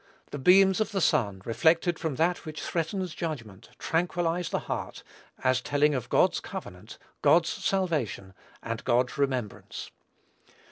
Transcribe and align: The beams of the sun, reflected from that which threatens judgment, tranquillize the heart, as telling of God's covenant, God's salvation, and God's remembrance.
The 0.31 0.39
beams 0.39 0.79
of 0.81 0.93
the 0.93 0.99
sun, 0.99 1.43
reflected 1.45 1.99
from 1.99 2.15
that 2.15 2.43
which 2.43 2.63
threatens 2.63 3.13
judgment, 3.13 3.69
tranquillize 3.77 4.49
the 4.49 4.61
heart, 4.65 5.03
as 5.43 5.61
telling 5.61 5.93
of 5.93 6.09
God's 6.09 6.39
covenant, 6.39 6.97
God's 7.21 7.49
salvation, 7.49 8.33
and 8.63 8.83
God's 8.83 9.19
remembrance. 9.19 9.91